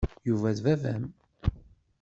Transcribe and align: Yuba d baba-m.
Yuba 0.27 0.51
d 0.55 0.59
baba-m. 0.65 1.03